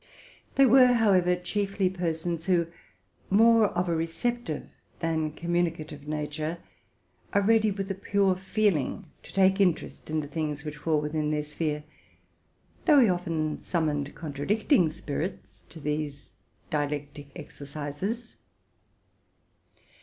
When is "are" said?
7.33-7.43